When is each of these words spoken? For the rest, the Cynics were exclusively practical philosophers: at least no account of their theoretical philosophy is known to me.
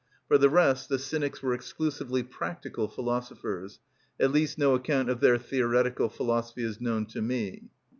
For 0.27 0.39
the 0.39 0.49
rest, 0.49 0.89
the 0.89 0.97
Cynics 0.97 1.43
were 1.43 1.53
exclusively 1.53 2.23
practical 2.23 2.87
philosophers: 2.87 3.79
at 4.19 4.31
least 4.31 4.57
no 4.57 4.73
account 4.73 5.11
of 5.11 5.19
their 5.19 5.37
theoretical 5.37 6.09
philosophy 6.09 6.63
is 6.63 6.81
known 6.81 7.05
to 7.05 7.21
me. 7.21 7.65